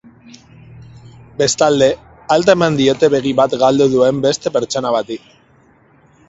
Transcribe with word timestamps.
Bestalde, 1.41 1.89
alta 2.37 2.55
eman 2.57 2.79
diote 2.79 3.11
begi 3.17 3.35
bat 3.41 3.55
galdu 3.65 3.89
duen 3.97 4.23
beste 4.25 4.55
pertsona 4.57 4.95
bati. 4.99 5.21